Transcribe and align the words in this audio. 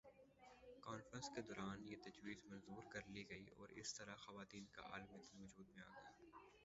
conference 0.83 1.29
کے 1.35 1.41
دوران 1.41 1.83
یہ 1.83 1.97
تجویز 2.05 2.45
منظور 2.45 2.91
کر 2.93 3.07
لی 3.07 3.23
گئی 3.29 3.45
اور 3.57 3.69
اس 3.75 3.93
طرح 3.93 4.15
خواتین 4.17 4.65
کا 4.71 4.89
عالمی 4.91 5.19
دن 5.19 5.43
وجود 5.43 5.75
میں 5.75 5.83
آگیا 5.83 6.19